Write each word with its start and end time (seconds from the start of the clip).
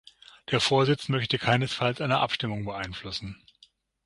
Der 0.49 0.59
Vorsitz 0.59 1.09
möchte 1.09 1.37
keinesfalls 1.37 2.01
eine 2.01 2.17
Abstimmung 2.17 2.65
beeinflussen. 2.65 3.39